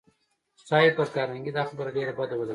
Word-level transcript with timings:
ښایي 0.67 0.89
پر 0.97 1.07
کارنګي 1.15 1.51
دا 1.57 1.63
خبره 1.69 1.89
ډېره 1.97 2.13
بده 2.19 2.35
ولګېږي 2.35 2.49